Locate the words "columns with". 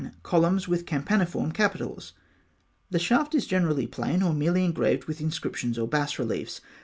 0.23-0.87